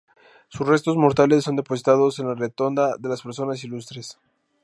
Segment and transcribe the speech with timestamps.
[0.47, 4.17] Sus restos mortales son depositados en la Rotonda de las Personas Ilustres.